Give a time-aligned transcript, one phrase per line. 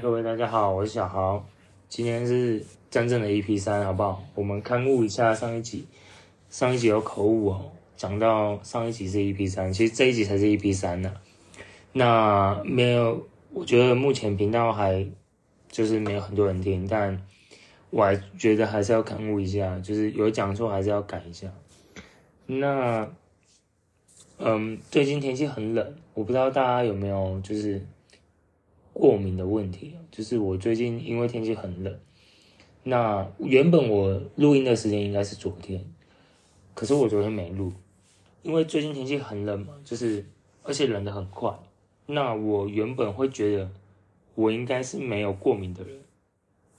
[0.00, 1.46] 各位大家好，我是小豪，
[1.88, 2.60] 今天是
[2.90, 4.24] 真正的 EP 三，好不好？
[4.34, 5.86] 我们勘误一下上一集，
[6.50, 11.14] 上一集有口误哦，讲到上一集是 EP 三，其实这一集才是 EP 三呢。
[11.92, 15.06] 那没有，我觉得目前频道还
[15.68, 17.24] 就是没有很多人听，但
[17.90, 21.46] 我还觉得还是要勘误一下，就是有讲错还是要改一下。
[22.46, 23.08] 那，
[24.38, 27.80] 嗯，最近天气很冷，我不知道大家有没有就是。
[28.94, 32.00] 过敏的问题，就是我最近因为天气很冷，
[32.84, 35.84] 那原本我录音的时间应该是昨天，
[36.74, 37.72] 可是我昨天没录，
[38.42, 40.24] 因为最近天气很冷嘛，就是
[40.62, 41.52] 而且冷得很快。
[42.06, 43.70] 那我原本会觉得
[44.36, 46.00] 我应该是没有过敏的人，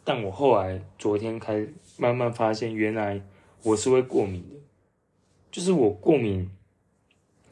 [0.04, 3.22] 但我后来昨天开慢慢发现，原来
[3.64, 4.56] 我是会过敏的，
[5.52, 6.50] 就是我过敏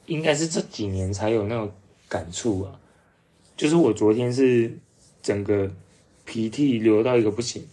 [0.05, 1.69] 应该是这几年才有那种
[2.07, 2.79] 感触啊。
[3.55, 4.77] 就是我昨天是
[5.21, 5.71] 整个
[6.25, 7.67] 鼻涕流到一个不行，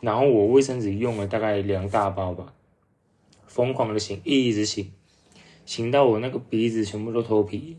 [0.00, 2.52] 然后我卫生纸用了大概两大包吧，
[3.46, 4.86] 疯狂的擤，一直擤，
[5.66, 7.76] 擤到我那个鼻子全部都脱皮，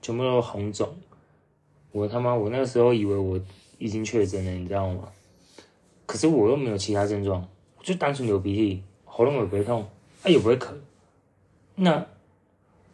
[0.00, 0.88] 全部都红肿。
[1.92, 3.40] 我他妈，我那个时候以为我
[3.78, 5.08] 已经确诊了，你知道吗？
[6.04, 7.46] 可是我又没有其他症状，
[7.82, 9.82] 就单纯流鼻涕，喉咙也不会痛，
[10.22, 10.72] 啊也不会咳。
[11.76, 12.04] 那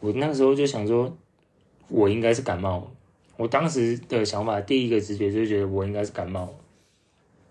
[0.00, 1.16] 我那时候就想说，
[1.88, 2.90] 我应该是感冒了。
[3.38, 6.52] 我当时的想法，第一个直觉就是觉得我应该是感冒，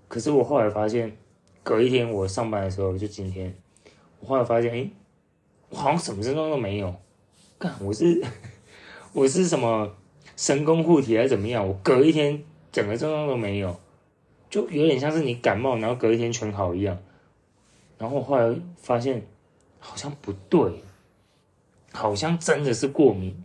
[0.10, 1.16] 可是我后来发现，
[1.64, 3.56] 隔一天我上班的时候，就今天，
[4.20, 4.90] 我后来发现，哎，
[5.70, 6.94] 我好像什么症状都没有，
[7.58, 8.22] 干，我是
[9.14, 9.96] 我是什么
[10.36, 11.66] 神功护体还是怎么样？
[11.66, 13.80] 我隔一天整个症状都没有，
[14.50, 17.00] 就有点像是你感冒，然后隔一天全好一样。
[17.98, 19.26] 然后我后来发现，
[19.80, 20.84] 好像不对，
[21.94, 23.42] 好像真的是过敏。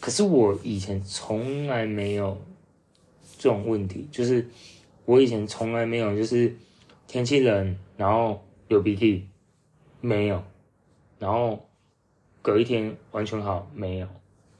[0.00, 2.40] 可是我以前从来没有
[3.36, 4.48] 这种问题，就是
[5.04, 6.54] 我以前从来没有，就是
[7.06, 9.26] 天气冷然后流鼻涕，
[10.00, 10.42] 没有，
[11.18, 11.68] 然后
[12.42, 14.06] 隔一天完全好，没有，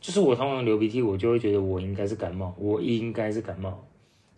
[0.00, 3.86] 就是我通常流鼻涕，我就会觉得我应该是感冒，我应该是感冒，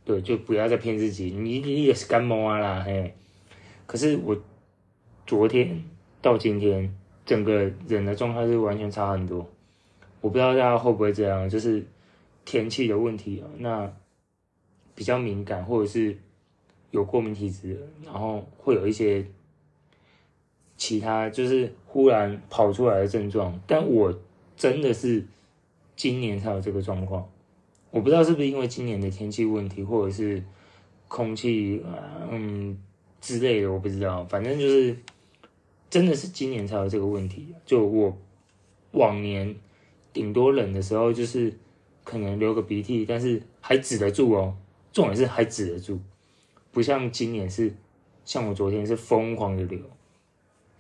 [0.05, 3.15] 对，就不要再骗自己，你你也是感冒啊啦，嘿。
[3.87, 4.37] 可是我
[5.27, 5.83] 昨天
[6.21, 9.49] 到今天，整个人的状态是完全差很多。
[10.21, 11.83] 我不知道大家会不会这样，就是
[12.45, 13.91] 天气的问题啊，那
[14.95, 16.19] 比较敏感或者是
[16.91, 19.25] 有过敏体质，然后会有一些
[20.77, 23.59] 其他就是忽然跑出来的症状。
[23.67, 24.13] 但我
[24.57, 25.25] 真的是
[25.97, 27.27] 今年才有这个状况，
[27.91, 30.43] 我不知道是不是因为今年的天气问题，或者是
[31.09, 31.83] 空气
[32.31, 32.79] 嗯
[33.23, 34.23] 之类的，我不知道。
[34.25, 34.95] 反正就是
[35.89, 38.19] 真的是今年才有这个问题，就我
[38.91, 39.57] 往年。
[40.13, 41.53] 顶多冷的时候就是
[42.03, 44.57] 可能流个鼻涕，但是还止得住哦。
[44.93, 46.01] 重点是还止得住，
[46.73, 47.73] 不像今年是
[48.25, 49.79] 像我昨天是疯狂的流，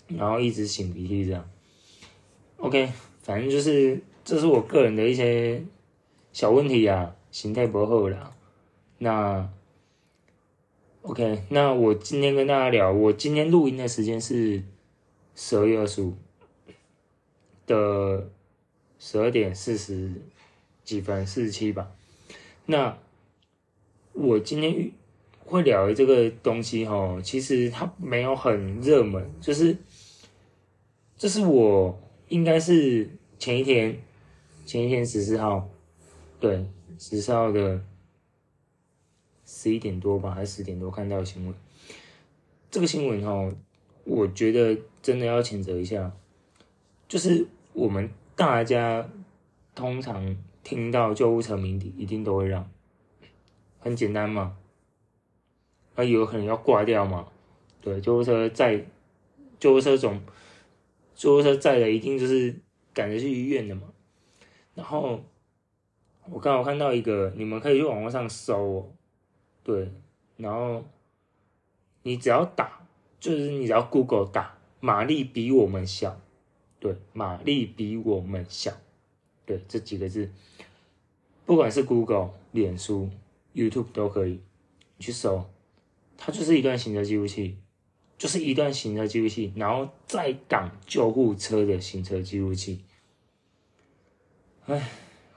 [0.09, 1.49] 然后一直擤鼻涕这样。
[2.57, 2.93] OK，
[3.23, 5.63] 反正就是这是我个人的一些
[6.33, 8.33] 小问题啊，心态不好啦。
[8.99, 9.49] 那
[11.03, 14.63] OK，那我今天跟大家聊，我今天录音的时间是
[15.37, 16.15] 十二月二十五
[17.67, 18.29] 的。
[19.03, 20.13] 十二点四十
[20.85, 21.91] 几分，四十七吧。
[22.67, 22.99] 那
[24.13, 24.93] 我今天
[25.39, 29.75] 会聊的这个东西哈，其实它没有很热门，就是
[31.17, 33.99] 这是我应该是前一天，
[34.67, 35.67] 前一天十四号，
[36.39, 36.67] 对，
[36.99, 37.83] 十四号的
[39.47, 41.55] 十一点多吧，还是十点多看到的新闻。
[42.71, 43.51] 这个新闻哈，
[44.05, 46.15] 我觉得真的要谴责一下，
[47.09, 48.11] 就是我们。
[48.41, 49.07] 大家
[49.75, 52.71] 通常听到救护车鸣笛，一定都会让，
[53.79, 54.57] 很简单嘛。
[55.95, 57.29] 那有可能要挂掉嘛？
[57.83, 58.83] 对，救护车载，
[59.59, 60.23] 救护车总，
[61.15, 62.59] 救护车载的一定就是
[62.95, 63.83] 赶着去医院的嘛。
[64.75, 65.23] 然后
[66.31, 68.93] 我刚好看到一个，你们可以去网络上搜，哦
[69.63, 69.93] 对，
[70.39, 70.83] 然后
[72.05, 72.87] 你只要打，
[73.21, 76.19] 就是你只要 Google 打，马力比我们小。
[76.81, 78.73] 对，马力比我们小，
[79.45, 80.31] 对，这几个字，
[81.45, 83.11] 不管是 Google、脸书、
[83.55, 84.41] YouTube 都可以，
[84.97, 85.45] 你去搜，
[86.17, 87.59] 它就是一段行车记录器，
[88.17, 92.83] 就是一段行车记录器，然后再挡救护车的行车记录器。
[94.65, 94.89] 哎，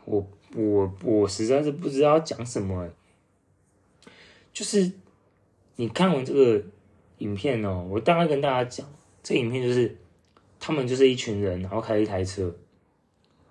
[0.06, 0.26] 我
[0.56, 2.90] 我我实在是不知道讲什么，
[4.54, 4.94] 就是
[5.76, 6.64] 你看完这个
[7.18, 8.88] 影片哦，我大概跟大家讲，
[9.22, 9.98] 这影片就是。
[10.66, 12.50] 他们就是一群人，然后开一台车，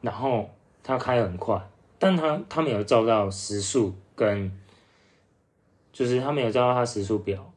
[0.01, 0.49] 然后
[0.83, 1.61] 他开很快，
[1.99, 4.51] 但他他没有照到时速跟
[5.93, 7.53] 就是他没有照到他时速表，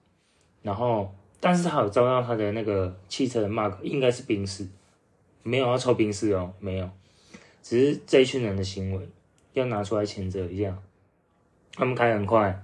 [0.61, 1.09] 然后
[1.39, 4.67] 但是他有照到他的那个汽车的 mark，应该是冰室，
[5.41, 6.89] 没有要抽冰室哦，没有，
[7.63, 9.07] 只是这一群人的行为
[9.53, 10.77] 要拿出来谴责一下，
[11.71, 12.61] 他们开很快，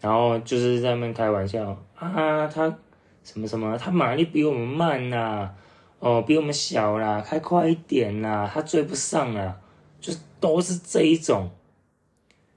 [0.00, 2.76] 然后就是在那边开玩笑啊，他
[3.22, 5.54] 什么什么，他马力比我们慢呐、啊，
[6.02, 9.60] 哦，比我们小啦，开快一点啦，他追不上啦，
[10.00, 11.48] 就都是这一种。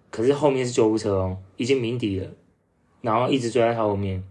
[0.09, 2.27] 可是后面是救护车哦，已经鸣笛了，
[3.01, 4.24] 然后一直追在他后面。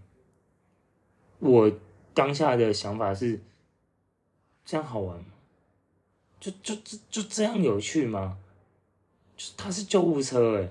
[1.39, 1.71] 我
[2.13, 3.39] 当下的想法是，
[4.65, 5.25] 这样好玩吗？
[6.41, 8.37] 就就就就这样有趣吗？
[9.37, 10.69] 就他是救护车诶，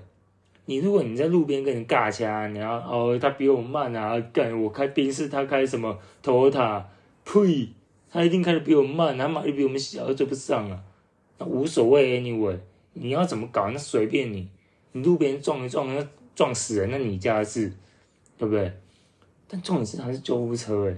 [0.65, 6.83] 你如果你在路边跟人尬掐，你要哦，他比我慢啊，干我开宾士，他开什么 Toyota，
[7.23, 7.73] 呸，
[8.09, 10.83] 他一定开的比我慢，他马力比我们小，又追不上啊，
[11.37, 12.59] 那无所谓，anyway，
[12.93, 14.49] 你要怎么搞那随便你。
[14.93, 17.69] 你路边撞一撞，那撞死人，那你家的事，
[18.37, 18.71] 对不对？
[19.45, 20.97] 但重点是他是救护车诶，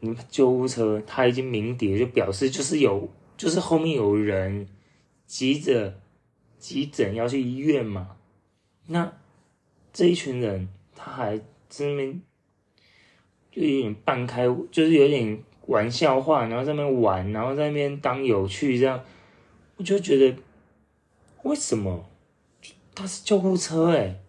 [0.00, 3.06] 你们救护车他已经鸣笛，就表示就是有，
[3.36, 4.66] 就是后面有人
[5.26, 5.92] 急着
[6.58, 8.16] 急诊要去医院嘛。
[8.86, 9.12] 那
[9.92, 11.36] 这一群人他还
[11.68, 12.22] 在那边
[13.50, 19.02] 就有点半开，就是有点玩笑话，然后在那边玩，然后在那边当有趣这样，
[19.76, 20.36] 我就觉得
[21.42, 22.06] 为什么？
[22.94, 24.20] 他是救护车诶，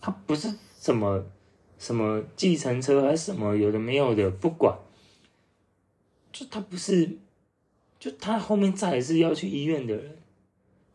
[0.00, 1.24] 他不是什么
[1.78, 4.76] 什么计程车还是什么有的没有的，不管，
[6.32, 7.16] 就他不是，
[8.00, 10.16] 就他后面载的是要去医院的人，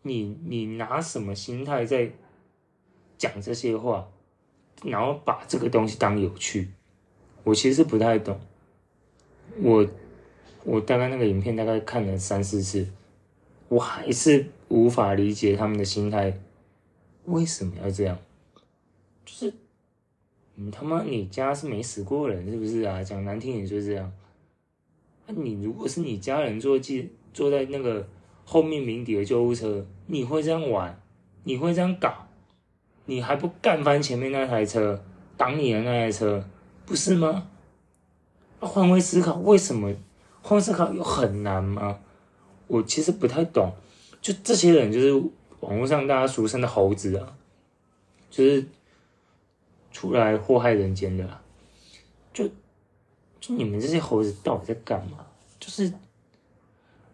[0.02, 2.12] 你你拿什么心态在
[3.18, 4.10] 讲这些话，
[4.84, 6.72] 然后把这个东西当有趣，
[7.44, 8.40] 我其实不太懂，
[9.62, 9.88] 我
[10.64, 12.88] 我大概那个影片大概看了三四次，
[13.68, 16.40] 我还是无法理解他们的心态。
[17.26, 18.18] 为什么要这样？
[19.26, 19.54] 就是
[20.56, 23.04] 你他妈，你家是没死过人是不是啊？
[23.04, 24.12] 讲难听点就是这样。
[25.26, 28.06] 那你如果是你家人坐进坐在那个
[28.44, 31.02] 后面鸣笛的救护车，你会这样玩？
[31.44, 32.28] 你会这样搞？
[33.06, 35.04] 你还不干翻前面那台车，
[35.38, 36.46] 挡你的那台车，
[36.86, 37.48] 不是吗？
[38.60, 39.94] 换位思考，为什么
[40.42, 42.00] 换位思考有很难吗？
[42.68, 43.74] 我其实不太懂。
[44.22, 45.24] 就这些人就是。
[45.64, 47.38] 网络上大家俗称的猴子啊，
[48.30, 48.68] 就是
[49.94, 51.40] 出来祸害人间的。
[52.34, 52.46] 就
[53.40, 55.26] 就你们这些猴子到底在干嘛？
[55.62, 55.94] 就是，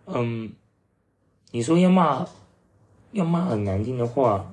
[0.08, 0.52] 嗯，
[1.52, 2.28] 你说要骂，
[3.12, 4.52] 要骂很难听的话，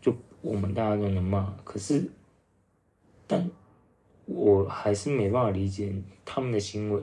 [0.00, 1.54] 就我们大家都能骂。
[1.64, 2.10] 可是，
[3.26, 3.50] 但
[4.28, 5.90] 我还是没办法理解
[6.24, 7.02] 他们的行为，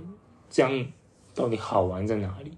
[0.49, 0.87] 这样
[1.33, 2.51] 到底好玩在哪里？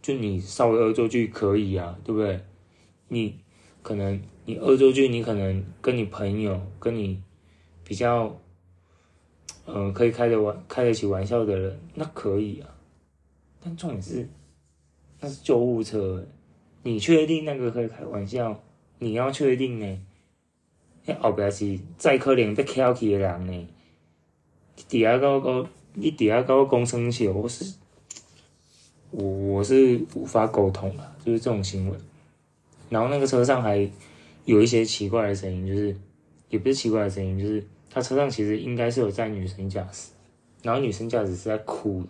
[0.00, 2.40] 就你稍微恶作剧可以啊，对不对？
[3.08, 3.38] 你
[3.82, 7.22] 可能你恶作剧，你可能跟你朋友、跟你
[7.84, 8.26] 比较，
[9.66, 12.68] 嗯、呃，可以开得玩、开得起玩笑的人，那可以啊。
[13.60, 14.28] 但重点是，
[15.20, 16.26] 那是救护车，
[16.82, 18.62] 你确定那个可以开玩笑？
[18.98, 20.06] 你要确定呢？
[21.06, 23.68] 那后边是再可能被挑起的人呢？
[24.88, 27.74] 底下高高，你底下高高讲生气，我是。
[29.10, 31.96] 我我是无法沟通了，就是这种行为。
[32.88, 33.88] 然后那个车上还
[34.44, 35.96] 有一些奇怪的声音，就是
[36.48, 40.10] 也不是奇怪的声音，就是他车上其实应该是有载女生驾驶，
[40.62, 42.02] 然后女生驾驶是在哭。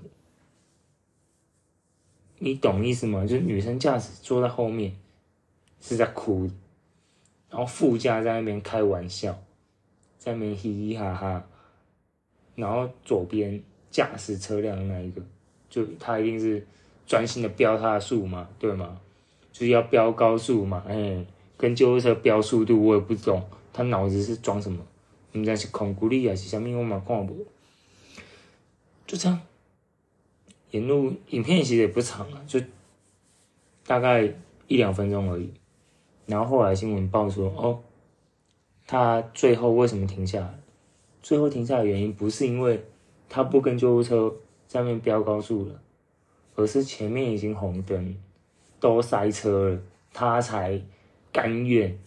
[2.39, 3.27] 你懂意思吗？
[3.27, 4.97] 就是女生驾驶坐在后面
[5.83, 6.49] 是在哭，
[7.55, 9.39] 然后副驾在那边开玩笑，
[10.19, 11.47] 在那边嘻嘻哈哈，
[12.57, 15.23] 然后左边驾驶车辆那一个，
[15.71, 16.67] 就他一定是。
[17.07, 18.99] 专心的飙他的速嘛，对吗？
[19.53, 21.23] 就是要飙高速嘛，哎、
[21.59, 24.83] 跟救护车飙速度，我也不懂，他脑子是装什么？
[25.33, 26.75] 你知是孔骨力还是什么？
[26.79, 27.47] 我嘛看不，
[29.07, 29.39] 就这样。
[30.71, 32.59] 沿路影片其实也不长啊，就
[33.87, 34.23] 大概
[34.67, 35.53] 一两分钟而已。
[36.27, 37.81] 然后后来新闻报说，哦，
[38.87, 40.59] 他最后为什么停下来？
[41.23, 42.85] 最后停下来的原因不是因为
[43.29, 44.35] 他不跟救护车
[44.67, 45.81] 在面飙高速了。
[46.57, 48.17] 而是前面已经红灯，
[48.79, 49.81] 都塞车了，
[50.13, 50.81] 他才
[51.33, 51.99] 甘愿，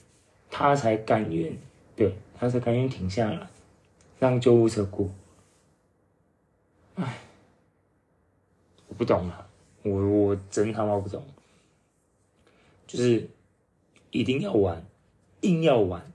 [0.50, 1.54] 他才甘愿，
[1.98, 3.46] 对，他才甘愿停下来，
[4.20, 5.10] 让救护车过。
[6.96, 7.18] 唉，
[8.88, 9.50] 我不懂了，
[9.84, 11.22] 我我真他妈不懂，
[12.88, 13.30] 就是
[14.20, 14.86] 一定要玩，
[15.42, 16.12] 硬要玩，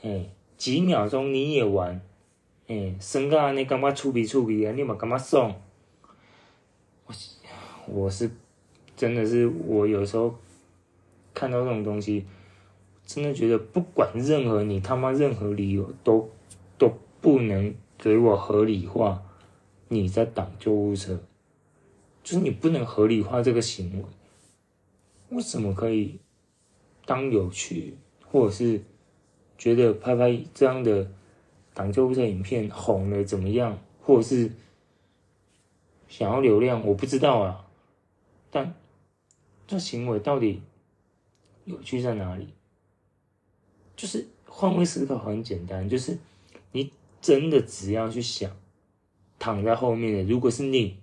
[0.00, 2.00] 嘿，几秒钟你也玩，
[2.66, 4.72] 嘿，生个你干嘛出鼻出鼻啊？
[4.72, 5.54] 你嘛干嘛送？
[7.06, 7.14] 我。
[7.88, 8.30] 我是
[8.96, 10.32] 真的是，我有时候
[11.34, 12.24] 看到这种东西，
[13.04, 16.30] 真的觉得不管任何你他妈任何理由都
[16.78, 19.20] 都不能给我合理化
[19.88, 21.20] 你在挡救护车，
[22.22, 24.04] 就是你不能合理化这个行为。
[25.30, 26.20] 为什么可以
[27.04, 28.82] 当有趣，或者是
[29.58, 31.10] 觉得拍拍这样的
[31.74, 34.50] 挡救护车影片红了怎么样，或者是
[36.08, 37.66] 想要流量，我不知道啊。
[38.50, 38.74] 但
[39.66, 40.62] 这行为到底
[41.64, 42.48] 有趣在哪里？
[43.96, 46.18] 就是换位思考很简单，就是
[46.72, 48.50] 你真的只要去想，
[49.38, 50.98] 躺在后面的如果是你，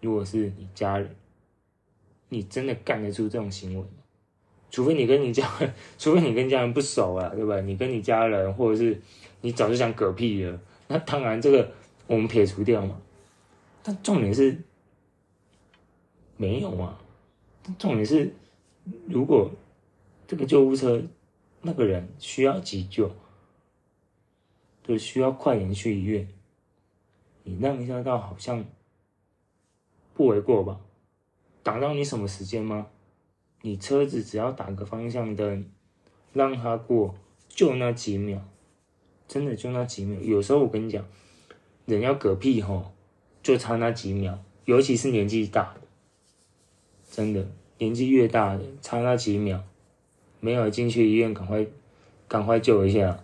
[0.00, 1.14] 如果是你家人，
[2.28, 3.84] 你真的干得出这种行为？
[4.72, 7.60] 除非你跟你家人， 除非你跟家人不熟啊，对吧？
[7.60, 9.00] 你跟你家人，或者是
[9.42, 11.70] 你早就想嗝屁了，那当然这个
[12.08, 13.00] 我们撇除掉嘛。
[13.84, 14.60] 但重点是
[16.36, 16.98] 没有啊，
[17.78, 18.34] 重点是
[19.06, 19.48] 如果
[20.26, 21.00] 这个救护车。
[21.64, 23.08] 那个人需要急救，
[24.82, 26.26] 就需要快点去医院。
[27.44, 28.64] 你让一下到好像
[30.12, 30.80] 不为过吧？
[31.62, 32.88] 挡到你什么时间吗？
[33.62, 35.64] 你车子只要打个方向灯，
[36.32, 37.14] 让他过，
[37.48, 38.40] 就那几秒，
[39.26, 40.20] 真的就那几秒。
[40.20, 41.04] 有时候我跟你讲，
[41.86, 42.92] 人要嗝屁吼，
[43.42, 45.80] 就差那几秒，尤其是年纪大的，
[47.10, 49.62] 真的年纪越大的，差那几秒。
[50.40, 51.64] 没有进去医院，赶快，
[52.26, 53.22] 赶快救一下。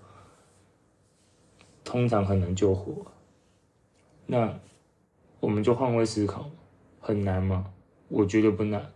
[1.82, 3.06] 通常很难救活。
[4.26, 4.60] 那
[5.40, 6.48] 我们就换位思考，
[7.00, 7.72] 很难吗？
[8.08, 8.92] 我觉得不难，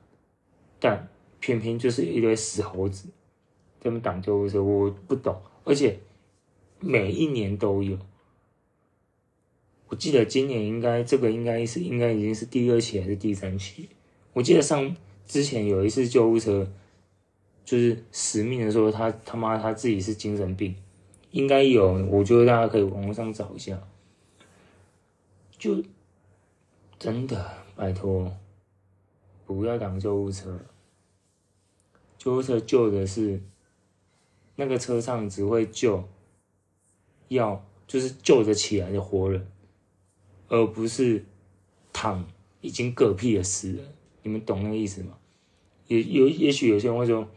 [0.78, 1.08] 但
[1.42, 3.10] 偏偏就是一堆死猴子，
[3.78, 5.38] 他们挡救护车，我不懂。
[5.64, 5.98] 而且
[6.80, 7.98] 每一年都有，
[9.88, 13.90] 我记得今年应该这个应该是应该已经是第二期还是第三期？
[14.32, 14.96] 我记得上
[15.26, 16.66] 之前有一次救护车。
[17.64, 20.74] 就是死命的说他他妈他自己是精神病，
[21.30, 23.80] 应该有，我觉得大家可以网络上找一下。
[25.56, 25.80] 就
[26.98, 28.36] 真的拜托，
[29.46, 30.58] 不要挡救护车。
[32.22, 33.42] 救护车救的是
[34.54, 36.08] 那个车上只会救
[37.26, 39.44] 要就是救得起来的活人，
[40.46, 41.24] 而不是
[41.92, 42.24] 躺
[42.60, 43.84] 已经嗝屁的死人。
[44.22, 45.18] 你们懂那个意思吗？
[45.88, 47.28] 也有也许有些人会说。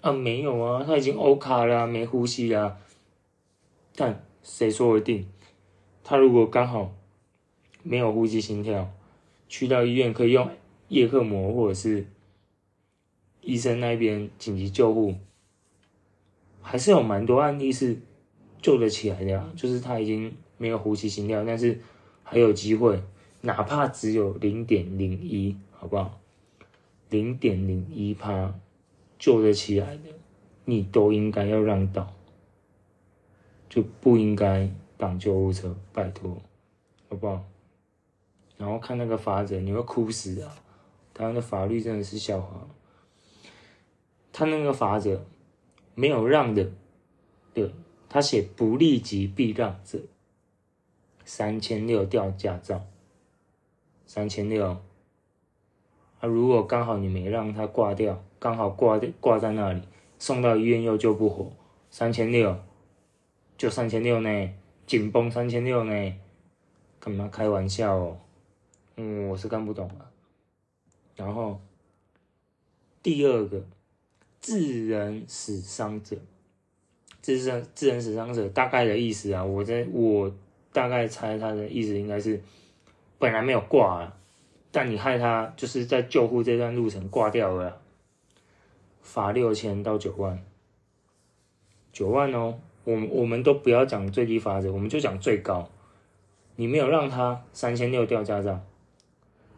[0.00, 2.78] 啊，没有啊，他已经欧卡了，没呼吸了。
[3.96, 5.26] 但谁说的定？
[6.04, 6.94] 他如果刚好
[7.82, 8.92] 没有呼吸、心跳，
[9.48, 10.48] 去到医院可以用
[10.86, 12.06] 叶克膜，或者是
[13.44, 15.14] 医生那边紧急救护，
[16.62, 17.98] 还是有蛮多案例是
[18.60, 19.52] 救得起来的啊。
[19.56, 21.80] 就是他已经没有呼吸、心跳，但是
[22.22, 23.02] 还有机会，
[23.42, 26.20] 哪怕只有零点零一，好不好？
[27.10, 28.54] 零点零一趴。
[29.16, 30.10] 救得起来的，
[30.66, 32.12] 你都应该要让道，
[33.70, 36.42] 就不应该挡救护车，拜托，
[37.08, 37.42] 好不好？
[38.58, 40.54] 然后看那个法则，你会哭死啊！
[41.14, 42.66] 台湾的法律真的是笑话。
[44.36, 45.24] 他那个法则
[45.94, 46.72] 没有让的，
[47.54, 47.72] 对，
[48.08, 50.00] 他写不立即避让者，
[51.24, 52.84] 三千六吊驾照，
[54.04, 54.66] 三千六。
[54.66, 58.22] 啊，如果刚好你没让他挂掉。
[58.40, 59.80] 刚好挂挂在那里，
[60.18, 61.50] 送到医院又救不活，
[61.88, 62.58] 三千六，
[63.56, 64.50] 就三千六呢，
[64.86, 66.14] 紧绷三千六呢，
[67.00, 68.18] 干嘛开玩笑哦？
[68.96, 70.10] 嗯，我是看不懂了。
[71.16, 71.58] 然后
[73.02, 73.64] 第二个，
[74.46, 76.14] 致人死伤者，
[77.22, 80.30] 致人致人死伤者大概的意思啊，我在我
[80.70, 82.38] 大概猜他的意思应该是，
[83.18, 84.16] 本来没有挂啊，
[84.70, 87.80] 但你害他就是在救护这段路程挂掉了。
[89.00, 90.44] 罚六千到九万，
[91.90, 95.70] 九万哦，我我们都不要讲最低罚则，我们就讲最高。
[96.56, 98.60] 你没有让他三千六掉驾照，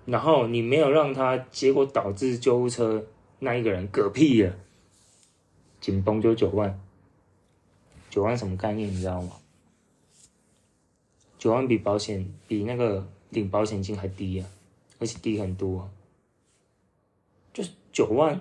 [0.04, 3.04] 然后你没有让他，结果导致救护车
[3.40, 4.56] 那一个人嗝屁了，
[5.86, 6.80] 紧绷就九万。
[8.10, 9.34] 九万什么概念你知道吗？
[11.38, 14.48] 九万比保险比那个领保险金还低啊，
[14.98, 15.88] 而且低很多，
[17.52, 18.40] 就是九万。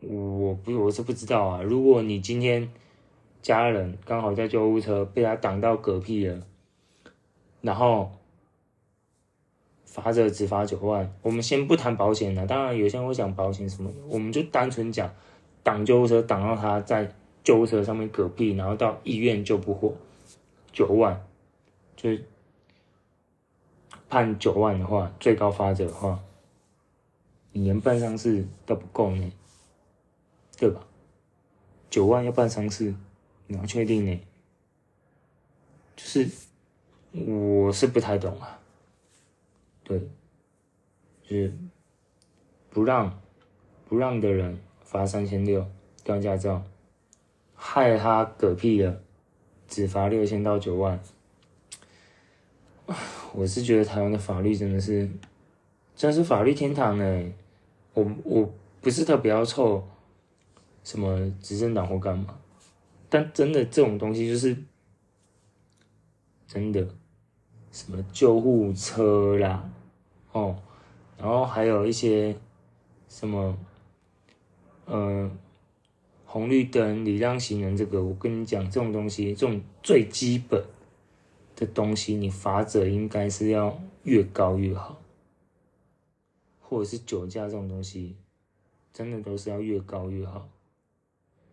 [0.00, 1.62] 我不，我是不知道啊。
[1.62, 2.68] 如果你今天
[3.40, 6.44] 家人刚好在救护车被他挡到嗝屁了，
[7.60, 8.10] 然后
[9.84, 12.44] 罚则只罚九万，我们先不谈保险了。
[12.48, 15.14] 当然，有些人会讲保险什么，我们就单纯讲
[15.62, 19.94] 挡救护车挡到他在救护车上面嗝屁，然后到医院救不活，
[20.72, 21.24] 九万，
[21.96, 22.24] 就是
[24.08, 26.20] 判九万的话，最高罚则的话，
[27.52, 29.32] 你连办丧事都不够呢。
[30.58, 30.86] 对吧？
[31.88, 32.94] 九万要办丧事，
[33.46, 34.20] 你要确定呢？
[35.96, 36.30] 就是
[37.12, 38.60] 我是不太懂啊。
[39.82, 39.98] 对，
[41.22, 41.56] 就是
[42.68, 43.18] 不让
[43.88, 44.60] 不让的人
[44.90, 45.64] 罚三千六，
[46.02, 46.64] 吊驾照，
[47.54, 49.00] 害他嗝屁了，
[49.68, 50.98] 只罚六千到九万。
[53.32, 55.08] 我是觉得台湾的法律真的是，
[55.94, 57.32] 真是法律天堂呢。
[57.94, 59.86] 我我不是特别要臭
[60.82, 62.36] 什么执政党或干嘛，
[63.08, 64.56] 但真的这种东西就是
[66.48, 66.84] 真的，
[67.70, 69.70] 什么救护车啦，
[70.32, 70.56] 哦，
[71.16, 72.34] 然后还有一些
[73.08, 73.56] 什么，
[74.90, 75.30] 呃，
[76.26, 80.60] 红绿灯礼让行人这个，我跟你讲，这种东西，这种最基本
[81.54, 85.00] 的东西，你罚则应该是要越高越好。
[86.60, 88.16] 或者是酒驾这种东西，
[88.92, 90.48] 真的都是要越高越好。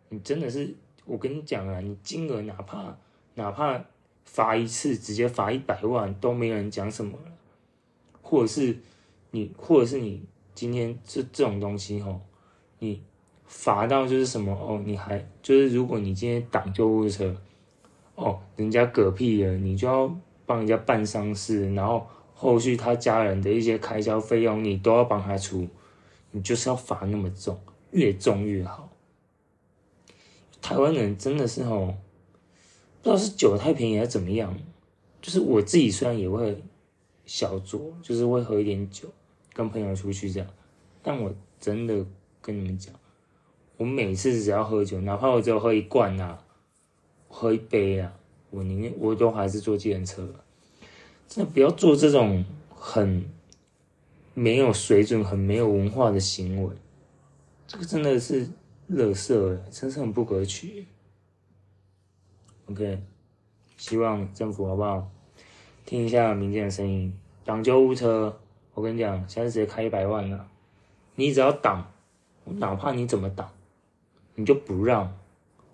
[0.10, 0.74] 你真的是，
[1.06, 2.98] 我跟你讲啊，你金额哪怕
[3.36, 3.86] 哪怕
[4.26, 7.32] 罚一次，直接罚一百万都没人讲什么了。
[8.24, 8.80] 或者是
[9.30, 10.24] 你，或者是你
[10.56, 12.22] 今天这这种东西吼，
[12.80, 13.04] 你
[13.48, 17.36] 罚到就是什么哦，你还就是如果你今天挡救护车，
[18.14, 22.08] 哦，人家嗝屁了，你就要帮人家办丧事，然后。
[22.40, 25.68] 后续他家人的一些开销费用，你都要帮他出，
[26.30, 28.92] 你就是要罚那么重，越重越好。
[30.62, 31.96] 台湾人真的是哦，
[33.02, 34.56] 不知道是酒太便宜还是怎么样，
[35.20, 36.64] 就是我自己虽然也会
[37.26, 39.08] 小酌，就是会喝一点酒，
[39.54, 40.48] 跟朋友出去这样，
[41.02, 42.06] 但我真的
[42.40, 42.94] 跟你们讲，
[43.78, 46.44] 我每次只要喝酒，哪怕我只有喝一罐啊，
[47.30, 48.14] 喝一杯啊，
[48.50, 50.28] 我宁愿我都还是坐计程车。
[51.28, 53.26] 真的不要做这种很
[54.34, 56.76] 没有水准、很没有文化的行为，
[57.68, 58.48] 这个真的是
[58.90, 60.86] 垃圾，真是很不可取。
[62.68, 63.02] OK，
[63.78, 65.10] 希望政府好不好？
[65.86, 67.14] 听一下民间的声音，
[67.46, 68.40] 挡救护车，
[68.74, 70.48] 我跟你讲，现在直接开一百万了，
[71.16, 71.92] 你只要挡，
[72.46, 73.50] 哪怕你怎么挡，
[74.38, 75.14] 你就不让，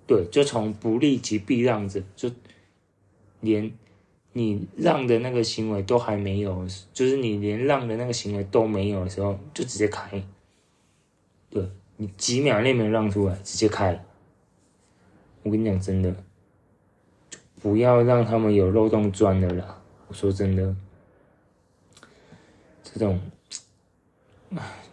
[0.07, 2.31] 对，就从不利即避让着，就
[3.41, 3.71] 连。
[4.35, 10.23] 你让的那个行为都还没有，就是你连让的那个行为都没有的时候，就直接开。
[11.51, 14.01] 对，你几秒内没有让出来，直接开了。
[15.43, 16.15] 我跟你讲真的，
[17.61, 19.79] 不要让他们有漏洞钻的啦。
[20.07, 20.75] 我说真的，
[22.83, 23.21] 这种，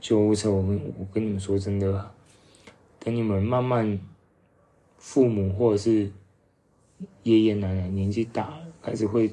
[0.03, 2.15] 救护车，我跟我跟你们说真的，
[3.01, 3.99] 等你们慢慢，
[4.99, 6.13] 父母或者是
[7.25, 8.67] 爷爷奶奶年纪大了。
[8.83, 9.31] 开始会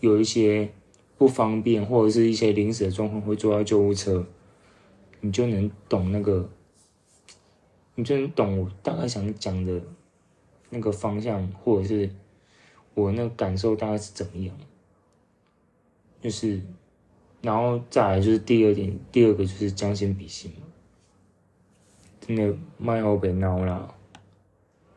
[0.00, 0.72] 有一些
[1.16, 4.26] 不方便，或者是一些临时的状况，会坐到救护车，
[5.20, 6.50] 你就能懂那个，
[7.94, 9.80] 你就能懂我大概想讲的
[10.70, 12.10] 那个方向，或者是
[12.94, 14.56] 我那个感受大概是怎么样。
[16.20, 16.60] 就是，
[17.42, 20.66] 然后再来就是第二点，第二个就是将心比心嘛，
[22.26, 23.94] 真的卖欧北闹啦，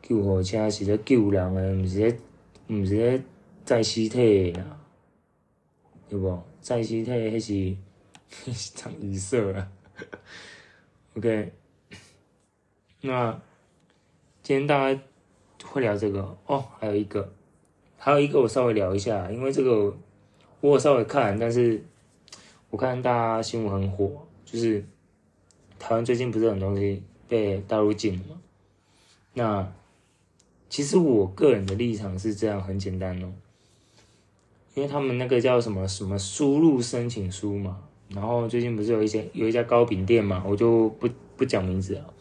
[0.02, 2.18] 救护车是在救人诶，毋是咧，
[2.68, 3.22] 毋是在。
[3.64, 4.80] 载尸体诶啦，
[6.08, 6.42] 对无？
[6.62, 7.76] 载尸体迄
[8.54, 9.70] 是长仪色啊。
[11.14, 11.52] OK，
[13.02, 13.38] 那
[14.42, 14.98] 今天大家
[15.62, 17.30] 会聊这个哦，还有一个，
[17.98, 19.94] 还有一个我稍微聊一下，因为这个
[20.62, 21.84] 我有稍微看，但是
[22.70, 24.82] 我看大家新闻很火，就是
[25.78, 28.40] 台湾最近不是很多东西被大陆禁了嘛？
[29.34, 29.72] 那
[30.68, 33.32] 其实我个人的立场是这样，很简单哦。
[34.74, 42.14] 因为他们那个叫什么什么输入申请书嘛，然后最近不是有一些有一家糕饼店嘛，我就不不讲名字了。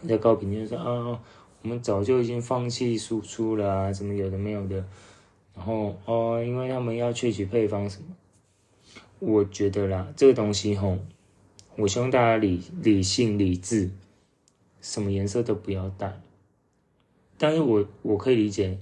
[0.00, 1.20] 那家糕饼店说啊，
[1.62, 4.84] 我们早就已经放弃输出了啊，什么有的没有的。
[5.54, 8.06] 然后哦，因为他们要萃取配方什么，
[9.20, 10.98] 我觉得啦，这个东西吼，
[11.76, 13.90] 我希望大家理理性理智，
[14.80, 16.20] 什么颜色都不要带。
[17.38, 18.78] 但是我我可以理解，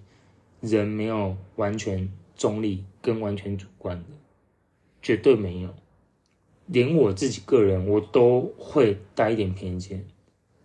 [0.61, 2.11] 人没有完全。
[2.35, 4.09] 中立跟完全主观的，
[5.01, 5.73] 绝对没有。
[6.67, 10.05] 连我自己个人，我都会带一点偏见。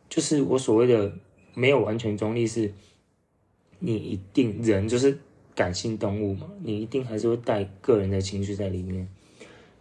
[0.09, 1.13] 就是我所谓的
[1.53, 2.73] 没有完全中立，是，
[3.77, 5.19] 你一定人就是
[5.53, 9.07] 感性动物嘛，你一定还是会带个人的情绪在里面。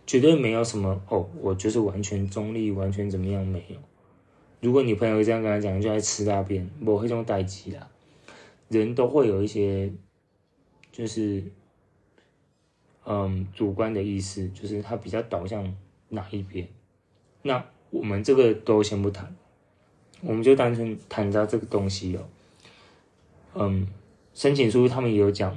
[0.06, 3.76] 绝对没有什么哦，我就是完全中立，完全怎么样没有。
[4.60, 7.88] 如果你朋友这样跟他讲，就爱吃大便，我会这种代志啦。
[8.68, 9.92] 人都会有一些，
[10.92, 11.42] 就是。
[13.08, 15.76] 嗯，主观的意思就是他比较导向
[16.08, 16.66] 哪一边。
[17.42, 19.32] 那我们这个都先不谈，
[20.22, 22.26] 我们就单纯谈到这个东西哦。
[23.54, 23.86] 嗯，
[24.34, 25.56] 申请书他们也有讲，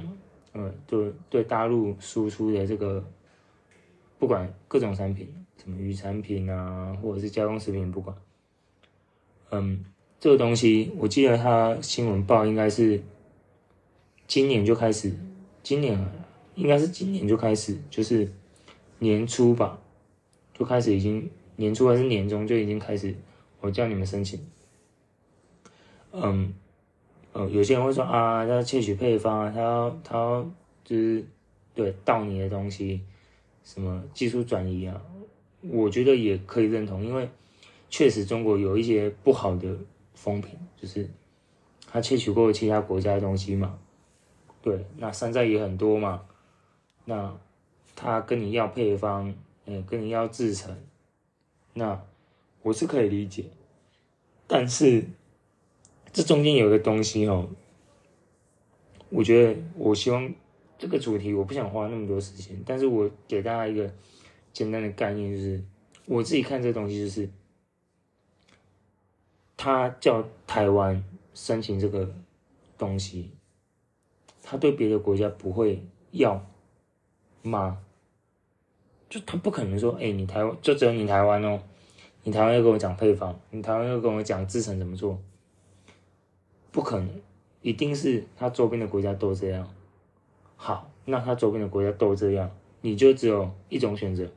[0.54, 3.04] 嗯，对对，大陆输出的这个，
[4.20, 8.16] 不管各种产品，什么鱼产品啊，或者是加工食品，不管，
[9.50, 9.84] 嗯，
[10.20, 13.02] 这个东西我记得他新闻报应该是
[14.28, 15.12] 今年就开始，
[15.62, 15.98] 今年
[16.54, 18.30] 应该是今年就开始，就是
[19.00, 19.80] 年初吧，
[20.54, 23.12] 就开始已经年初还是年中就已经开始，
[23.60, 24.38] 我叫你们申请，
[26.12, 26.54] 嗯。
[27.32, 30.50] 呃，有些人会说啊，他窃取配方啊，他要他要
[30.82, 31.24] 就是
[31.76, 33.02] 对盗你的东西，
[33.64, 35.00] 什么技术转移啊，
[35.62, 37.28] 我觉得也可以认同，因为
[37.88, 39.76] 确实中国有一些不好的
[40.14, 41.08] 风评，就是
[41.86, 43.78] 他窃取过其他国家的东西嘛，
[44.62, 46.22] 对，那山寨也很多嘛，
[47.04, 47.36] 那
[47.94, 49.34] 他跟你要配方，
[49.66, 50.76] 嗯，跟你要制成，
[51.74, 52.02] 那
[52.62, 53.44] 我是可以理解，
[54.46, 55.04] 但是。
[56.12, 57.48] 这中间有一个东西哦，
[59.10, 60.28] 我觉得我希望
[60.80, 63.92] 这个主题我不想花那么多时间，但是我给大家一个
[64.50, 65.62] 简单的概念，就是
[66.06, 67.28] 我自己看这东西就是，
[69.58, 72.10] 他叫台湾申请这个
[72.78, 73.30] 东西，
[74.42, 76.42] 他对别的国家不会要
[77.42, 77.84] 吗？
[79.10, 81.60] 就他不可能说，哎，你台湾就只有你台湾哦，
[82.22, 85.20] 你台湾要跟我讲配方，你台湾要跟我讲制成怎么做。
[86.72, 87.20] 不可能，
[87.60, 89.68] 一定是他周边的国家都这样。
[90.62, 92.50] 好，那他周边的国家都这样，
[92.82, 94.30] 你就只有一种选择，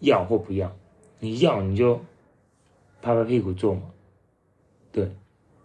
[0.00, 0.76] 要或不要。
[1.20, 2.00] 你要你就
[3.00, 3.82] 拍拍屁股做嘛，
[4.90, 5.12] 对。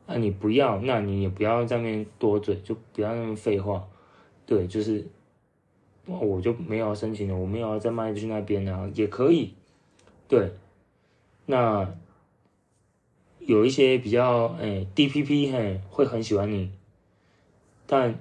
[0.06, 3.88] 那你不要，那你也不要在那边多嘴，就不要那么废话。
[4.46, 5.08] 对，就是，
[6.06, 9.56] 我就没有要申请了，我没有要再卖去那边啊，也可以。
[10.28, 10.52] 对，
[11.48, 11.92] 那。
[13.40, 16.72] 有一些比较诶、欸、DPP 嘿会很喜欢你，
[17.88, 18.20] 但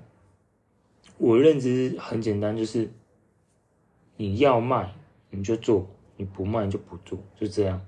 [1.20, 2.90] 我认知很简单，就是
[4.16, 4.90] 你要卖
[5.28, 7.80] 你就做，你不卖就不做，就这样。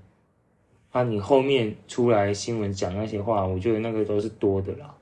[0.90, 4.94] 啊，你后面出来新闻讲那些话，我觉得那个都是多的啦。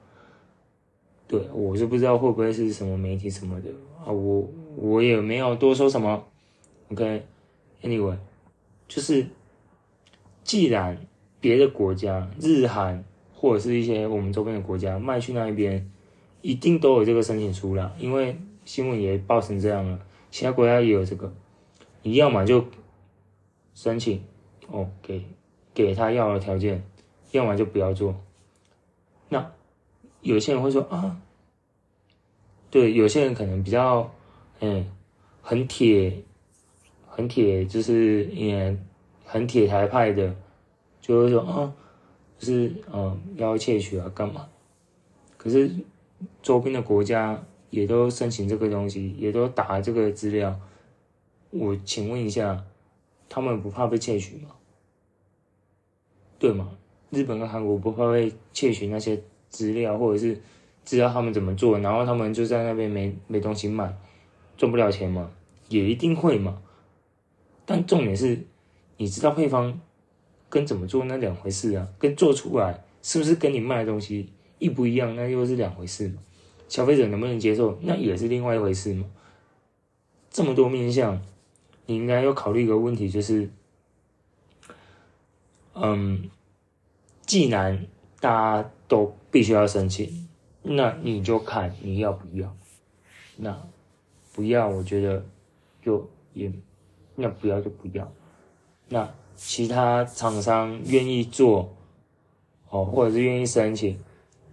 [1.27, 3.71] 对，我是不知道会不会是什么媒体什么的
[4.05, 6.25] 啊，我我也没有多说什么。
[6.93, 8.16] OK，Anyway，
[8.87, 9.27] 就是
[10.45, 11.07] 既然。
[11.43, 13.03] 别的国家，日韩
[13.35, 15.90] 或者是一些我们周边的国家卖去那一边，
[16.42, 19.98] 一定都有这个申请书啦，因为新闻也报成这样了。
[20.31, 21.33] 其他国家也有这个，
[22.03, 22.64] 你要么就
[23.74, 24.22] 申请
[24.68, 25.24] 哦，给
[25.74, 26.83] 给他要的条件，
[27.33, 28.14] 要么就不要做。
[29.29, 29.50] 那
[30.20, 31.20] 有些人会说啊，
[32.70, 34.11] 对，有些人可能比较
[34.61, 34.87] 嗯，
[35.42, 36.22] 很铁，
[37.09, 38.76] 很铁，就是也
[39.24, 40.35] 很铁台派的。
[41.00, 41.72] 就会说啊，
[42.38, 44.46] 就是嗯，要窃取啊，干嘛？
[45.37, 45.74] 可是
[46.42, 50.59] 周边的国家也都申请这个东西，也都打这个资料。
[51.50, 52.64] 我请问一下，
[53.29, 54.50] 他们不怕被窃取吗？
[56.38, 56.70] 对吗？
[57.11, 60.40] 日本跟韩国不怕被窃取那些资料，或者是
[60.85, 63.94] 知道他们怎么做，然后他们就在那边没没东西卖，
[64.57, 65.31] 赚不了钱吗？
[65.68, 66.62] 也一定会嘛。
[67.64, 68.46] 但重点是，
[68.96, 69.81] 你知道配方。
[70.53, 76.14] 跟怎么做那两回事啊，跟做出来是不是跟你卖的东西一不一样，那又是两回事嘛。
[76.70, 79.04] 消费者能不能接受，那也是另外一回事嘛。
[80.30, 81.20] 这么多面向，
[81.85, 83.50] 你应该要考虑一个问题，就是，
[85.74, 86.30] 嗯，
[87.26, 87.87] 既然
[88.20, 90.26] 大家都必须要申请，
[90.62, 92.56] 那你就看你要不要。
[93.37, 93.68] 那
[94.33, 95.22] 不要，我觉得
[95.83, 96.50] 就也，
[97.16, 98.11] 那不要就不要。
[98.88, 99.12] 那。
[99.42, 101.74] 其他厂商愿意做，
[102.68, 103.98] 哦，或者是愿意申请，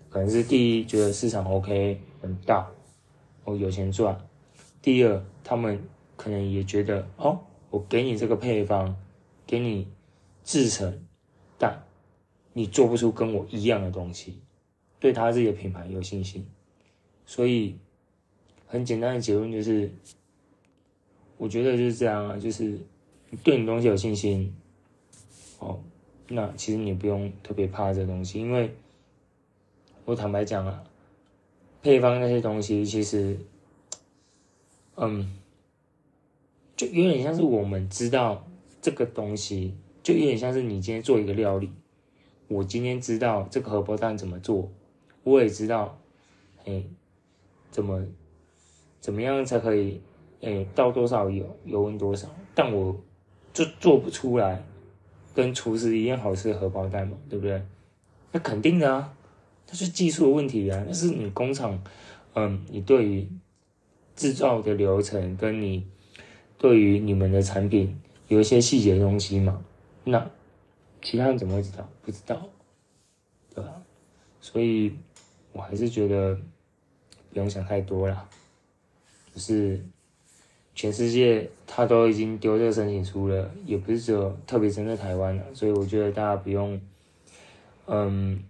[0.09, 2.69] 可能是第一觉得市场 OK 很大，
[3.45, 4.15] 哦，有钱赚；
[4.81, 5.81] 第二，他们
[6.15, 8.95] 可能也觉得哦，我给你这个配方，
[9.45, 9.87] 给你
[10.43, 11.05] 制成，
[11.57, 11.81] 但
[12.51, 14.39] 你做不出跟我一样的东西，
[14.99, 16.45] 对他自己的品牌有信心，
[17.25, 17.77] 所以
[18.67, 19.89] 很简单的结论就是，
[21.37, 22.77] 我觉得就是这样啊，就是
[23.43, 24.53] 对你东西有信心。
[25.59, 25.79] 哦，
[26.27, 28.75] 那其实你不用特别怕这东西，因为
[30.05, 30.83] 我坦白讲啊，
[31.87, 33.39] 配方那些东西其实，
[34.97, 35.25] 嗯，
[36.75, 38.45] 就有点像是我们知道
[38.81, 39.73] 这个东西，
[40.03, 41.71] 就有点像是你今天做一个料理，
[42.49, 44.69] 我今天知道这个荷包蛋怎么做，
[45.23, 45.97] 我也知道，
[46.65, 46.83] 哎，
[47.71, 48.05] 怎么
[48.99, 50.01] 怎么样才可以，
[50.41, 52.93] 哎，倒多少油，油温多少，但我
[53.53, 54.61] 就做不出来。
[55.33, 57.63] 跟厨师一样好吃的荷包蛋嘛，对不对？
[58.33, 59.15] 那肯定的啊，
[59.67, 61.79] 它是技术的问题啊，那是你工厂，
[62.33, 63.27] 嗯，你对于
[64.15, 65.85] 制造的流程跟你
[66.57, 67.99] 对于你们的产品
[68.29, 69.61] 有一些细节的东西嘛，
[70.05, 70.31] 那
[71.01, 71.89] 其他人怎么会知道？
[72.01, 72.49] 不知道，
[73.53, 73.83] 对吧？
[74.41, 74.95] 所以
[75.51, 76.35] 我还是觉得
[77.31, 78.27] 不用想太多了，
[79.35, 79.83] 就是。
[80.79, 86.79] 全世界他都已经丢这个申请书了，也不是只有特别针对台湾了，所以我觉得大家不用，
[87.87, 88.43] 嗯，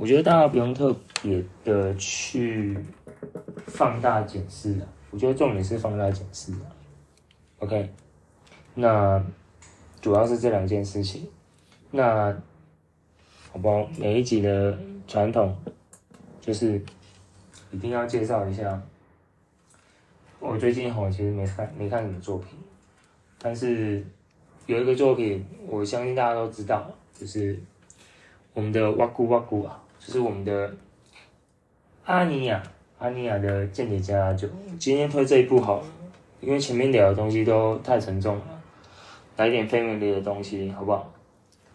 [0.00, 2.78] 我觉得大家不用特别的去
[3.66, 6.70] 放大检视啊，我觉得重点是放大检视啊。
[7.58, 7.90] OK，
[8.76, 9.20] 那
[10.00, 11.28] 主要是这两件事情，
[11.90, 12.32] 那
[13.50, 13.88] 好不好？
[13.98, 15.52] 每一集的传统
[16.40, 16.80] 就是
[17.72, 18.80] 一定要介绍一下。
[20.38, 22.56] 我最近好像其实没看没看什么作品，
[23.40, 24.06] 但是
[24.66, 27.60] 有一个作品，我相信大家都知道，就是
[28.54, 30.74] 我们的哇咕哇咕啊，就是我们的
[32.06, 32.62] 阿尼亚
[32.98, 34.48] 阿尼亚的间谍家就。
[34.78, 35.86] 今天推这一部好了，
[36.40, 38.62] 因为前面聊的东西都太沉重了，
[39.36, 41.12] 来点 family 的东西好不好？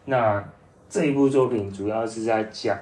[0.05, 0.43] 那
[0.89, 2.75] 这一部作品主要是在讲，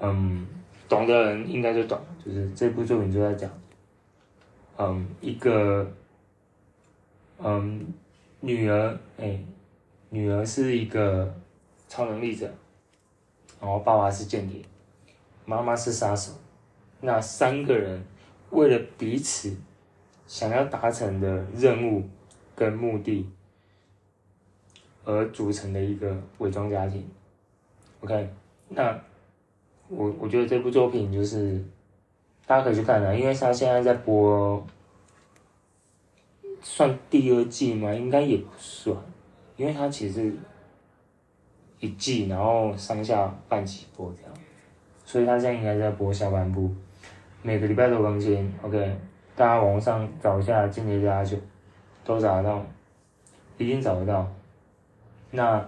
[0.00, 0.46] 嗯，
[0.86, 3.50] 懂的人应该就懂，就是这部作品就在讲。
[4.76, 5.90] 嗯，一个，
[7.38, 7.86] 嗯，
[8.40, 9.40] 女儿，哎、
[10.10, 11.34] 女儿是一个
[11.88, 12.52] 超能力者，
[13.60, 14.62] 然后爸爸是间谍，
[15.44, 16.32] 妈妈是杀手，
[17.00, 18.02] 那三个人
[18.50, 19.56] 为了彼此
[20.26, 22.02] 想要达成的任务
[22.54, 23.28] 跟目的
[25.04, 27.08] 而组成的一个伪装家庭。
[28.00, 28.30] OK，
[28.68, 28.98] 那
[29.88, 31.64] 我我觉得这部作品就是。
[32.46, 34.66] 大家可以去看啊，因为他现在在播，
[36.62, 37.92] 算第二季吗？
[37.92, 38.96] 应该也不算，
[39.58, 40.34] 因为他其实
[41.80, 44.32] 一季，然后上下半起播这样，
[45.04, 46.70] 所以他现在应该在播下半部，
[47.42, 48.52] 每个礼拜都更新。
[48.62, 48.96] OK，
[49.36, 51.36] 大家网上找一下《间谍家家酒》，
[52.04, 52.64] 都找得到，
[53.56, 54.28] 一定找得到。
[55.30, 55.64] 那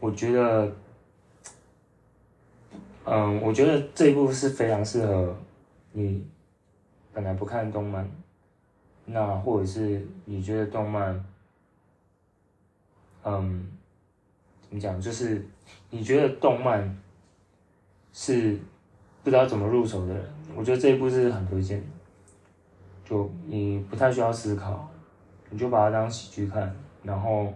[0.00, 0.72] 我觉得，
[3.04, 5.36] 嗯，我觉得这一部是非常适合。
[5.92, 6.26] 你
[7.12, 8.10] 本来不看动漫，
[9.04, 11.24] 那或者是你觉得动漫，
[13.22, 13.66] 嗯，
[14.74, 15.00] 怎么讲？
[15.00, 15.46] 就是
[15.90, 16.98] 你觉得动漫
[18.12, 18.58] 是
[19.22, 20.24] 不知道怎么入手的人，
[20.56, 21.80] 我觉得这一部是很推荐。
[23.04, 24.88] 就你不太需要思考，
[25.50, 27.52] 你就把它当喜剧看，然后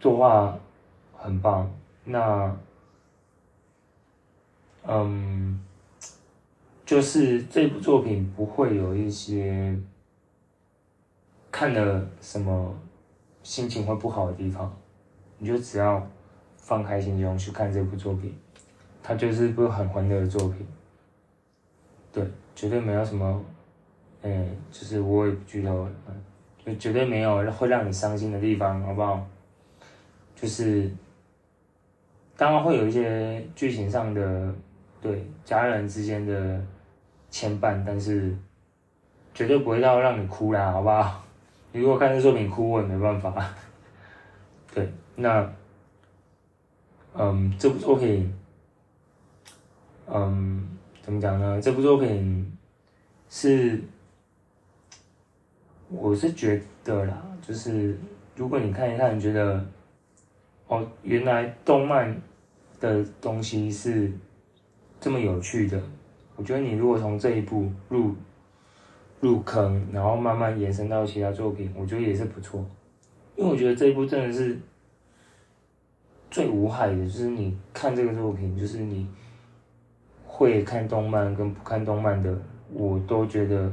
[0.00, 0.58] 作画
[1.12, 1.70] 很棒。
[2.04, 2.56] 那，
[4.84, 5.62] 嗯。
[6.84, 9.76] 就是这部作品不会有一些
[11.50, 12.72] 看了什么
[13.42, 14.72] 心情会不好的地方，
[15.38, 16.04] 你就只要
[16.56, 18.36] 放开心胸去看这部作品，
[19.02, 20.66] 它就是一部很欢乐的作品。
[22.12, 23.44] 对，绝对没有什么，
[24.22, 25.88] 哎、就是我也不剧透，
[26.64, 29.26] 就绝对没有会让你伤心的地方，好不好？
[30.34, 30.90] 就是
[32.36, 34.54] 当然会有一些剧情上的，
[35.00, 36.62] 对家人之间的。
[37.28, 38.34] 牵绊，但是
[39.34, 41.22] 绝对不会到让你哭啦，好不好？
[41.72, 43.34] 你如果看这作品哭，我也没办法。
[44.72, 45.50] 对，那，
[47.14, 48.32] 嗯，这部作品，
[50.06, 50.68] 嗯，
[51.00, 51.60] 怎么讲呢？
[51.60, 52.52] 这部作品
[53.30, 53.82] 是，
[55.88, 57.98] 我是觉得啦，就是
[58.36, 59.66] 如果你看一看，觉得，
[60.66, 62.14] 哦，原来动漫
[62.78, 64.12] 的东西是
[65.00, 65.82] 这么有趣的。
[66.36, 68.14] 我觉得你如果从这一部入
[69.20, 72.62] 入坑，然后慢慢延伸到其他作品，我觉得也是不错。
[73.34, 74.58] 因为我觉得这一部真的是
[76.30, 79.08] 最无害的，就是你看这个作品，就是你
[80.24, 82.36] 会看动漫跟不看动漫的，
[82.72, 83.70] 我都觉得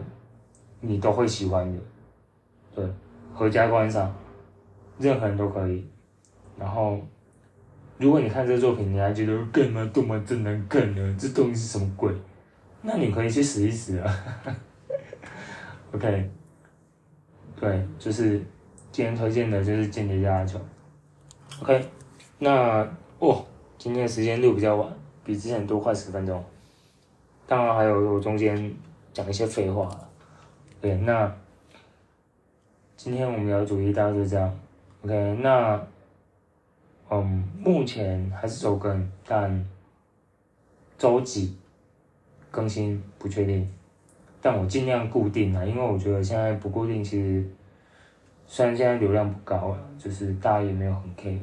[0.80, 1.80] 你都会喜欢的。
[2.76, 2.86] 对，
[3.34, 4.14] 合家观赏，
[4.98, 5.86] 任何人都可以。
[6.58, 7.00] 然后，
[7.98, 11.16] 如果你看这个作品，你还觉得干嘛动漫真难看呢？
[11.20, 12.14] 这东西是什么鬼？
[12.82, 14.14] 那你可以去死一死啊
[15.94, 16.30] ，OK，
[17.56, 18.38] 对，就是
[18.92, 20.60] 今天推荐的就是《间谍家家酒》
[21.64, 21.90] ，OK，
[22.44, 22.86] 那
[23.20, 23.46] 哦，
[23.78, 26.44] 今天时间录比较晚，比之前多快十分钟，
[27.48, 28.76] 当然还有我中间
[29.14, 29.90] 讲一些废话，
[30.82, 31.34] 对，那
[32.98, 34.60] 今天我们聊的主题大概就是这样
[35.06, 35.82] ，OK，那
[37.10, 39.66] 嗯，目前还是周更，但
[40.98, 41.58] 周几？
[42.52, 43.68] 更新不确定，
[44.42, 47.50] 但我尽量固定啊，因为我觉得现在不固定，其实
[48.46, 51.40] 虽然现在流量不高了，就是大家也没有很 care，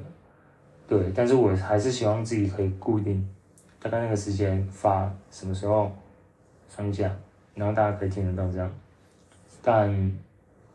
[0.91, 3.25] 对，但是我还是希望自己可以固定
[3.79, 5.93] 大概那个时间发什么时候
[6.69, 7.17] 上架，
[7.55, 8.69] 然后大家可以听得到这样。
[9.63, 10.13] 但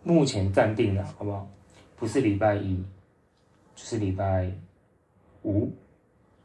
[0.04, 1.46] 目前暂定了，好不好？
[1.98, 2.82] 不是礼拜一，
[3.76, 4.50] 就是礼拜
[5.44, 5.70] 五，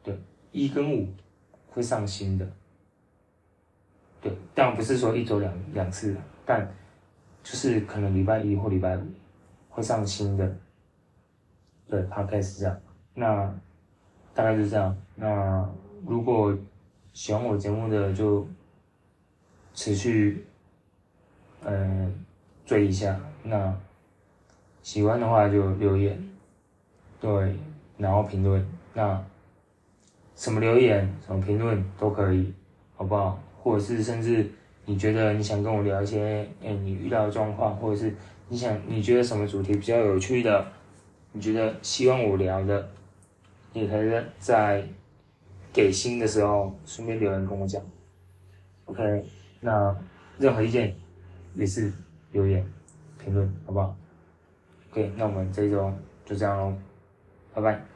[0.03, 0.19] 对，
[0.51, 1.07] 一跟五
[1.71, 2.53] 会上新的，
[4.21, 6.69] 对，但不是说一周两两次，但
[7.45, 9.03] 就是可能礼拜一或礼拜五
[9.69, 10.57] 会上新的，
[11.89, 12.81] 对，Podcast 这样。
[13.21, 13.55] 那
[14.35, 14.97] 大概就是这样。
[15.15, 15.69] 那
[16.07, 16.57] 如果
[17.13, 18.47] 喜欢我节目的，就
[19.75, 20.47] 持续
[21.63, 22.25] 嗯、
[22.65, 23.21] 追一下。
[23.43, 23.77] 那
[24.83, 26.19] 喜欢的话就留言，
[27.21, 27.55] 对，
[27.99, 28.67] 然后评论。
[28.95, 29.23] 那
[30.35, 32.53] 什么留言、什么评论都可以，
[32.97, 33.39] 好不好？
[33.63, 34.51] 或者是甚至
[34.87, 38.15] 你觉得你想跟我聊一些，哎，你遇到的状况，或者是
[38.49, 40.67] 你想你觉得什么主题比较有趣的，
[41.33, 42.89] 你觉得希望我聊的。
[43.73, 44.85] 你可以在
[45.73, 47.81] 给星的时候顺便留言跟我讲
[48.87, 49.25] ，OK？
[49.61, 49.97] 那
[50.39, 50.95] 任何意见
[51.55, 51.93] 也是
[52.33, 52.67] 留言
[53.23, 53.97] 评论，好不好
[54.91, 55.13] ？OK？
[55.17, 55.93] 那我们这一周
[56.25, 56.77] 就这样喽，
[57.55, 57.90] 拜拜。